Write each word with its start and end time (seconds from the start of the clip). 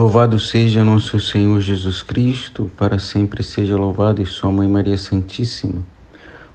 Louvado 0.00 0.40
seja 0.40 0.82
nosso 0.82 1.20
Senhor 1.20 1.60
Jesus 1.60 2.02
Cristo, 2.02 2.70
para 2.74 2.98
sempre 2.98 3.42
seja 3.42 3.76
louvado 3.76 4.22
e 4.22 4.24
sua 4.24 4.50
Mãe 4.50 4.66
Maria 4.66 4.96
Santíssima. 4.96 5.82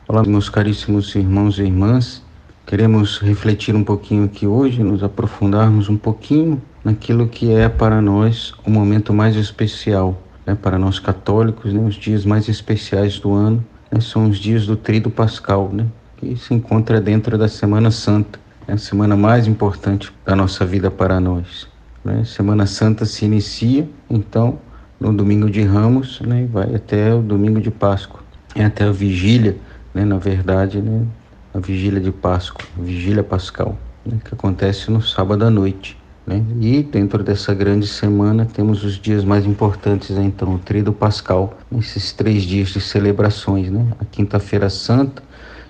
Olá, 0.08 0.24
meus 0.24 0.50
caríssimos 0.50 1.14
irmãos 1.14 1.60
e 1.60 1.62
irmãs. 1.62 2.24
Queremos 2.66 3.20
refletir 3.20 3.76
um 3.76 3.84
pouquinho 3.84 4.26
aqui 4.26 4.48
hoje, 4.48 4.82
nos 4.82 5.04
aprofundarmos 5.04 5.90
um 5.90 5.96
pouquinho 5.96 6.60
naquilo 6.84 7.28
que 7.28 7.54
é 7.54 7.70
para 7.70 8.02
nós 8.02 8.52
o 8.66 8.72
momento 8.72 9.14
mais 9.14 9.36
especial, 9.36 10.20
né? 10.44 10.58
para 10.60 10.80
nós 10.80 10.98
católicos, 10.98 11.72
né? 11.72 11.82
os 11.88 11.94
dias 11.94 12.26
mais 12.26 12.50
especiais 12.50 13.20
do 13.20 13.32
ano, 13.32 13.64
né? 13.92 14.02
são 14.02 14.28
os 14.28 14.40
dias 14.40 14.66
do 14.66 14.76
Tríduo 14.76 15.12
Pascal, 15.12 15.70
né? 15.72 15.86
que 16.18 16.36
se 16.36 16.52
encontra 16.52 17.00
dentro 17.00 17.38
da 17.38 17.48
Semana 17.48 17.92
Santa, 17.92 18.40
é 18.68 18.74
a 18.74 18.78
semana 18.80 19.16
mais 19.16 19.46
importante 19.46 20.12
da 20.26 20.36
nossa 20.36 20.66
vida 20.66 20.90
para 20.90 21.20
nós. 21.20 21.75
Né? 22.06 22.24
Semana 22.24 22.68
Santa 22.68 23.04
se 23.04 23.26
inicia, 23.26 23.90
então, 24.08 24.60
no 25.00 25.12
domingo 25.12 25.50
de 25.50 25.64
Ramos, 25.64 26.22
né? 26.22 26.48
vai 26.52 26.76
até 26.76 27.12
o 27.14 27.22
domingo 27.22 27.60
de 27.60 27.72
Páscoa. 27.72 28.20
É 28.54 28.64
até 28.64 28.84
a 28.84 28.92
vigília, 28.92 29.58
né? 29.92 30.06
na 30.06 30.20
verdade, 30.20 30.80
né? 30.80 31.04
a 31.52 31.60
vigília 31.60 32.00
de 32.00 32.12
Páscoa, 32.12 32.64
a 32.78 32.82
vigília 32.82 33.24
pascal, 33.24 33.76
né? 34.06 34.20
que 34.24 34.36
acontece 34.36 34.92
no 34.92 35.02
sábado 35.02 35.44
à 35.44 35.50
noite. 35.50 35.98
Né? 36.28 36.44
E 36.62 36.84
dentro 36.84 37.24
dessa 37.24 37.54
grande 37.56 37.88
semana 37.88 38.46
temos 38.46 38.84
os 38.84 39.00
dias 39.00 39.26
mais 39.26 39.46
importantes, 39.46 40.12
né? 40.12 40.24
então, 40.24 40.54
o 40.54 40.60
Tríduo 40.60 40.94
Pascal, 40.94 41.58
esses 41.76 42.14
três 42.14 42.44
dias 42.44 42.70
de 42.70 42.82
celebrações. 42.82 43.72
Né? 43.72 43.84
A 44.00 44.06
Quinta-feira 44.06 44.70
Santa, 44.70 45.24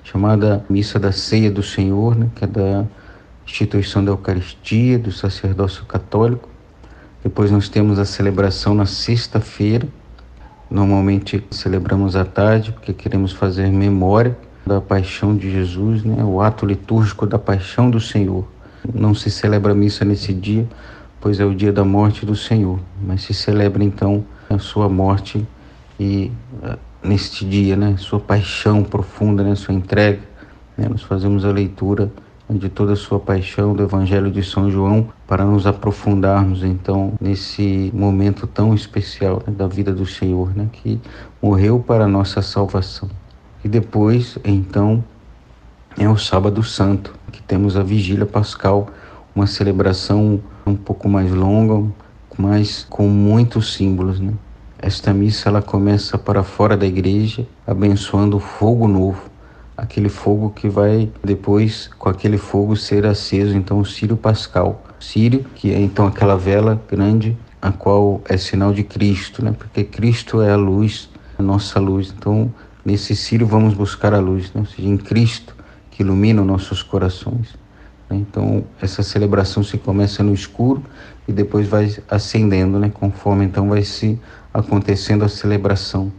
chamada 0.03 0.65
Missa 0.69 0.99
da 0.99 1.13
Ceia 1.13 1.49
do 1.49 1.63
Senhor, 1.63 2.13
né? 2.15 2.27
que 2.35 2.43
é 2.43 2.47
da 2.47 2.85
instituição 3.45 4.03
da 4.03 4.11
Eucaristia, 4.11 4.97
do 4.97 5.11
sacerdócio 5.11 5.85
católico. 5.85 6.49
Depois 7.23 7.51
nós 7.51 7.69
temos 7.69 7.99
a 7.99 8.05
celebração 8.05 8.73
na 8.73 8.85
sexta-feira. 8.85 9.87
Normalmente 10.69 11.43
celebramos 11.51 12.15
à 12.15 12.25
tarde 12.25 12.71
porque 12.71 12.93
queremos 12.93 13.31
fazer 13.31 13.69
memória 13.71 14.37
da 14.65 14.81
paixão 14.81 15.35
de 15.35 15.51
Jesus, 15.51 16.03
né? 16.03 16.23
o 16.23 16.41
ato 16.41 16.65
litúrgico 16.65 17.27
da 17.27 17.37
paixão 17.37 17.89
do 17.89 17.99
Senhor. 17.99 18.47
Não 18.93 19.13
se 19.13 19.29
celebra 19.29 19.73
missa 19.73 20.03
nesse 20.03 20.33
dia, 20.33 20.67
pois 21.21 21.39
é 21.39 21.45
o 21.45 21.53
dia 21.53 21.71
da 21.71 21.83
morte 21.83 22.25
do 22.25 22.35
Senhor, 22.35 22.79
mas 23.01 23.23
se 23.23 23.33
celebra 23.33 23.83
então 23.83 24.25
a 24.49 24.57
sua 24.57 24.89
morte 24.89 25.45
e 25.99 26.31
uh, 26.63 26.77
neste 27.03 27.45
dia, 27.45 27.75
né, 27.75 27.95
sua 27.97 28.19
paixão 28.19 28.83
profunda, 28.83 29.43
né, 29.43 29.55
sua 29.55 29.73
entrega. 29.73 30.19
Né? 30.77 30.87
Nós 30.89 31.03
fazemos 31.03 31.45
a 31.45 31.51
leitura 31.51 32.11
de 32.49 32.69
toda 32.69 32.93
a 32.93 32.95
sua 32.95 33.19
paixão 33.19 33.73
do 33.73 33.83
Evangelho 33.83 34.29
de 34.29 34.43
São 34.43 34.69
João 34.69 35.07
para 35.27 35.43
nos 35.43 35.65
aprofundarmos 35.65 36.63
então 36.63 37.13
nesse 37.19 37.91
momento 37.93 38.45
tão 38.45 38.73
especial 38.73 39.41
né, 39.47 39.53
da 39.55 39.67
vida 39.67 39.91
do 39.91 40.05
Senhor, 40.05 40.55
né, 40.55 40.67
que 40.71 41.01
morreu 41.41 41.79
para 41.79 42.05
a 42.05 42.07
nossa 42.07 42.41
salvação. 42.41 43.09
E 43.63 43.67
depois, 43.67 44.37
então, 44.43 45.03
é 45.97 46.07
o 46.07 46.17
Sábado 46.17 46.61
Santo, 46.61 47.15
que 47.31 47.41
temos 47.41 47.75
a 47.75 47.81
Vigília 47.81 48.25
Pascal, 48.25 48.89
uma 49.35 49.47
celebração 49.47 50.39
um 50.65 50.75
pouco 50.75 51.09
mais 51.09 51.31
longa, 51.31 51.91
mas 52.37 52.85
com 52.87 53.07
muitos 53.07 53.73
símbolos, 53.73 54.19
né? 54.19 54.33
Esta 54.77 55.13
missa 55.13 55.49
ela 55.49 55.63
começa 55.63 56.15
para 56.17 56.43
fora 56.43 56.77
da 56.77 56.85
igreja, 56.85 57.47
abençoando 57.65 58.37
o 58.37 58.39
fogo 58.39 58.87
novo 58.87 59.34
aquele 59.77 60.09
fogo 60.09 60.49
que 60.49 60.69
vai 60.69 61.11
depois 61.23 61.89
com 61.99 62.09
aquele 62.09 62.37
fogo 62.37 62.75
ser 62.75 63.05
aceso 63.05 63.57
então 63.57 63.79
o 63.79 63.85
Sírio 63.85 64.15
Pascal. 64.15 64.83
Sírio, 64.99 65.45
que 65.55 65.71
é 65.71 65.79
então 65.79 66.07
aquela 66.07 66.37
vela 66.37 66.81
grande, 66.89 67.37
a 67.61 67.71
qual 67.71 68.21
é 68.25 68.37
sinal 68.37 68.73
de 68.73 68.83
Cristo, 68.83 69.43
né? 69.43 69.53
Porque 69.57 69.83
Cristo 69.83 70.41
é 70.41 70.51
a 70.51 70.55
luz, 70.55 71.09
a 71.37 71.43
nossa 71.43 71.79
luz. 71.79 72.13
Então, 72.15 72.53
nesse 72.83 73.15
Sírio 73.15 73.45
vamos 73.45 73.73
buscar 73.73 74.13
a 74.13 74.19
luz, 74.19 74.51
né? 74.53 74.61
ou 74.61 74.65
seja, 74.65 74.87
em 74.87 74.97
Cristo 74.97 75.55
que 75.91 76.03
ilumina 76.03 76.43
nossos 76.43 76.83
corações. 76.83 77.55
Né? 78.09 78.17
Então, 78.17 78.63
essa 78.81 79.01
celebração 79.03 79.63
se 79.63 79.77
começa 79.77 80.23
no 80.23 80.33
escuro 80.33 80.83
e 81.27 81.33
depois 81.33 81.67
vai 81.67 81.93
acendendo, 82.09 82.79
né? 82.79 82.89
Conforme 82.93 83.45
então 83.45 83.69
vai 83.69 83.83
se 83.83 84.19
acontecendo 84.53 85.25
a 85.25 85.29
celebração. 85.29 86.11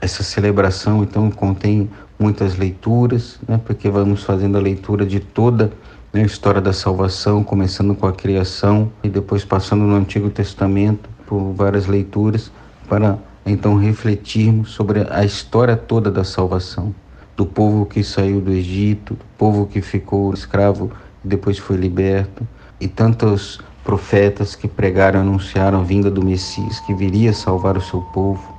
Essa 0.00 0.22
celebração 0.22 1.02
então 1.02 1.30
contém 1.30 1.90
muitas 2.18 2.56
leituras, 2.56 3.38
né, 3.46 3.60
porque 3.64 3.88
vamos 3.88 4.22
fazendo 4.22 4.56
a 4.56 4.60
leitura 4.60 5.04
de 5.04 5.20
toda 5.20 5.72
né, 6.12 6.22
a 6.22 6.26
história 6.26 6.60
da 6.60 6.72
salvação, 6.72 7.44
começando 7.44 7.94
com 7.94 8.06
a 8.06 8.12
criação 8.12 8.90
e 9.02 9.08
depois 9.08 9.44
passando 9.44 9.84
no 9.84 9.94
Antigo 9.94 10.30
Testamento 10.30 11.08
por 11.26 11.52
várias 11.52 11.86
leituras, 11.86 12.50
para 12.88 13.18
então 13.44 13.76
refletirmos 13.76 14.70
sobre 14.70 15.06
a 15.10 15.24
história 15.24 15.76
toda 15.76 16.10
da 16.10 16.24
salvação, 16.24 16.94
do 17.36 17.44
povo 17.44 17.84
que 17.84 18.02
saiu 18.02 18.40
do 18.40 18.50
Egito, 18.50 19.14
do 19.14 19.24
povo 19.36 19.66
que 19.66 19.82
ficou 19.82 20.32
escravo 20.32 20.90
e 21.24 21.28
depois 21.28 21.58
foi 21.58 21.76
liberto, 21.76 22.46
e 22.80 22.88
tantos 22.88 23.60
profetas 23.84 24.54
que 24.54 24.66
pregaram 24.66 25.20
anunciaram 25.20 25.80
a 25.80 25.84
vinda 25.84 26.10
do 26.10 26.24
Messias, 26.24 26.80
que 26.80 26.94
viria 26.94 27.32
salvar 27.32 27.76
o 27.76 27.80
seu 27.80 28.00
povo 28.00 28.55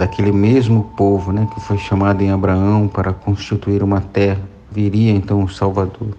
daquele 0.00 0.32
mesmo 0.32 0.84
povo 0.96 1.30
né, 1.30 1.46
que 1.52 1.60
foi 1.60 1.76
chamado 1.76 2.22
em 2.22 2.30
Abraão 2.30 2.88
para 2.88 3.12
constituir 3.12 3.82
uma 3.82 4.00
terra. 4.00 4.40
Viria 4.72 5.12
então 5.12 5.44
o 5.44 5.48
Salvador. 5.48 6.16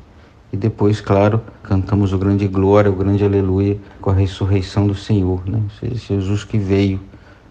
E 0.53 0.57
depois, 0.57 1.01
claro, 1.01 1.41
cantamos 1.63 2.13
o 2.13 2.17
grande 2.17 2.47
glória, 2.47 2.91
o 2.91 2.95
grande 2.95 3.23
aleluia 3.25 3.79
com 3.99 4.11
a 4.11 4.13
ressurreição 4.13 4.85
do 4.85 4.93
Senhor, 4.93 5.41
né? 5.47 5.59
Jesus 5.81 6.43
que 6.43 6.59
veio. 6.59 6.99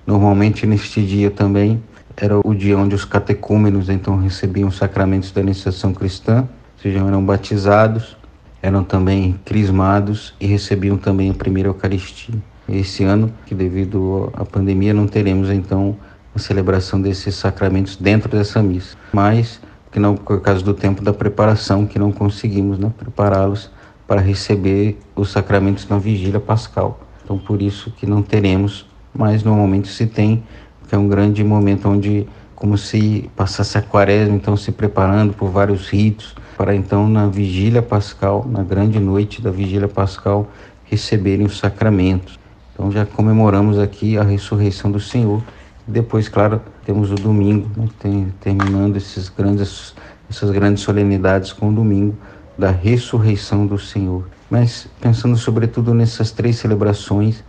Normalmente 0.07 0.67
neste 0.67 1.05
dia 1.05 1.33
também 1.33 1.83
era 2.17 2.39
o 2.47 2.55
dia 2.55 2.79
onde 2.79 2.95
os 2.95 3.05
catecúmenos 3.05 3.89
então 3.89 4.17
recebiam 4.17 4.69
os 4.69 4.77
sacramentos 4.77 5.33
da 5.33 5.41
iniciação 5.41 5.93
cristã, 5.93 6.43
ou 6.43 6.83
seja, 6.83 7.01
eram 7.01 7.25
batizados, 7.25 8.17
eram 8.63 8.85
também 8.85 9.35
crismados 9.45 10.33
e 10.39 10.47
recebiam 10.47 10.97
também 10.97 11.29
a 11.29 11.35
primeira 11.35 11.71
Eucaristia. 11.71 12.37
Esse 12.69 13.03
ano, 13.03 13.33
que 13.47 13.55
devido 13.55 14.31
à 14.33 14.45
pandemia 14.45 14.95
não 14.95 15.09
teremos 15.09 15.51
então 15.51 15.97
a 16.35 16.39
celebração 16.39 17.01
desses 17.01 17.35
sacramentos 17.35 17.97
dentro 17.97 18.29
dessa 18.29 18.63
missa. 18.63 18.97
Mas, 19.13 19.61
que 19.91 19.99
não 19.99 20.15
por 20.15 20.41
causa 20.41 20.63
do 20.63 20.75
tempo 20.75 21.03
da 21.03 21.13
preparação, 21.13 21.87
que 21.87 21.99
não 21.99 22.13
conseguimos 22.13 22.79
né, 22.79 22.93
prepará-los 22.97 23.71
para 24.07 24.21
receber 24.21 24.99
os 25.15 25.31
sacramentos 25.31 25.89
na 25.89 25.99
vigília 25.99 26.41
pascal. 26.41 27.01
Então, 27.25 27.39
por 27.39 27.63
isso 27.63 27.93
que 27.93 28.07
não 28.07 28.23
teremos, 28.23 28.87
mas 29.15 29.43
normalmente 29.43 29.89
se 29.89 30.07
tem, 30.07 30.43
que 30.89 30.95
é 30.95 30.99
um 30.99 31.09
grande 31.09 31.45
momento 31.45 31.89
onde, 31.89 32.27
como 32.57 32.77
se 32.77 33.31
passasse 33.37 33.79
a 33.79 33.83
quaresma, 33.83 34.35
então 34.35 34.57
se 34.57 34.73
preparando 34.73 35.33
por 35.33 35.49
vários 35.49 35.89
ritos, 35.89 36.35
para 36.57 36.75
então 36.75 37.09
na 37.09 37.27
vigília 37.27 37.81
pascal, 37.81 38.47
na 38.51 38.63
grande 38.63 38.99
noite 38.99 39.41
da 39.41 39.51
vigília 39.51 39.89
pascal, 39.89 40.49
receberem 40.85 41.47
os 41.47 41.59
sacramentos. 41.59 42.39
Então 42.75 42.91
já 42.91 43.07
comemoramos 43.07 43.79
aqui 43.79 44.19
a 44.19 44.23
ressurreição 44.23 44.91
do 44.91 44.99
Senhor 44.99 45.43
depois, 45.87 46.29
claro, 46.29 46.61
temos 46.85 47.11
o 47.11 47.15
domingo, 47.15 47.69
né, 47.77 47.89
tem, 47.99 48.33
terminando 48.41 48.97
esses 48.97 49.29
grandes, 49.29 49.95
essas 50.29 50.51
grandes 50.51 50.83
solenidades 50.83 51.53
com 51.53 51.69
o 51.69 51.73
domingo 51.73 52.17
da 52.57 52.71
ressurreição 52.71 53.67
do 53.67 53.79
Senhor. 53.79 54.29
Mas 54.51 54.89
pensando 55.01 55.37
sobretudo 55.37 55.95
nessas 55.95 56.31
três 56.31 56.57
celebrações, 56.57 57.43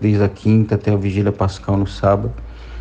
desde 0.00 0.22
a 0.22 0.28
quinta 0.28 0.76
até 0.76 0.92
a 0.92 0.96
vigília 0.96 1.32
pascal 1.32 1.76
no 1.76 1.86
sábado, 1.86 2.32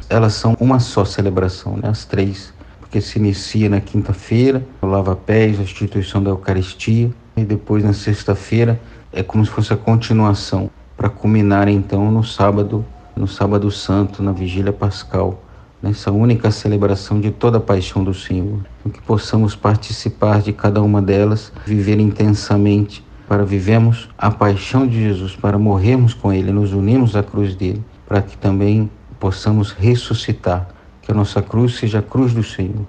elas 0.09 0.33
são 0.33 0.55
uma 0.59 0.79
só 0.79 1.03
celebração, 1.03 1.77
né, 1.77 1.89
as 1.89 2.05
três, 2.05 2.53
porque 2.79 3.01
se 3.01 3.17
inicia 3.17 3.69
na 3.69 3.81
quinta-feira, 3.81 4.63
o 4.81 4.85
lava-pés, 4.85 5.59
a 5.59 5.63
instituição 5.63 6.21
da 6.21 6.29
Eucaristia, 6.29 7.11
e 7.35 7.43
depois 7.43 7.83
na 7.83 7.93
sexta-feira 7.93 8.79
é 9.11 9.23
como 9.23 9.43
se 9.43 9.51
fosse 9.51 9.73
a 9.73 9.77
continuação, 9.77 10.69
para 10.95 11.09
culminar 11.09 11.67
então 11.67 12.11
no 12.11 12.23
sábado 12.23 12.85
no 13.15 13.27
Sábado 13.27 13.69
Santo, 13.71 14.23
na 14.23 14.31
Vigília 14.31 14.73
Pascal, 14.73 15.43
nessa 15.81 16.11
única 16.11 16.49
celebração 16.49 17.19
de 17.19 17.29
toda 17.29 17.57
a 17.57 17.61
paixão 17.61 18.03
do 18.03 18.13
Senhor. 18.13 18.59
Que 18.91 19.01
possamos 19.01 19.55
participar 19.55 20.41
de 20.41 20.53
cada 20.53 20.81
uma 20.81 21.01
delas, 21.01 21.51
viver 21.65 21.99
intensamente, 21.99 23.03
para 23.27 23.43
vivemos 23.43 24.09
a 24.17 24.29
paixão 24.29 24.87
de 24.87 25.01
Jesus, 25.01 25.35
para 25.35 25.57
morrermos 25.57 26.13
com 26.13 26.31
Ele, 26.31 26.51
nos 26.51 26.73
unirmos 26.73 27.15
à 27.15 27.23
cruz 27.23 27.55
dele, 27.55 27.83
para 28.07 28.21
que 28.21 28.37
também 28.37 28.89
possamos 29.19 29.71
ressuscitar, 29.71 30.69
que 31.01 31.11
a 31.11 31.15
nossa 31.15 31.41
cruz 31.41 31.75
seja 31.75 31.99
a 31.99 32.01
cruz 32.01 32.33
do 32.33 32.43
Senhor, 32.43 32.85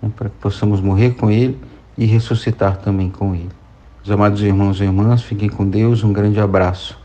né? 0.00 0.10
para 0.14 0.28
que 0.28 0.36
possamos 0.40 0.80
morrer 0.80 1.10
com 1.10 1.30
Ele 1.30 1.58
e 1.98 2.06
ressuscitar 2.06 2.76
também 2.78 3.10
com 3.10 3.34
Ele. 3.34 3.50
Os 4.04 4.10
amados 4.10 4.42
irmãos 4.42 4.80
e 4.80 4.84
irmãs, 4.84 5.22
fiquem 5.22 5.48
com 5.48 5.68
Deus, 5.68 6.02
um 6.02 6.12
grande 6.12 6.40
abraço. 6.40 7.01